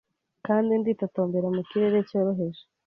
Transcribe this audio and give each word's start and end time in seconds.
Kandi 0.45 0.71
nditotombera 0.77 1.47
mu 1.55 1.61
kirere 1.69 1.97
cyoroheje 2.09 2.61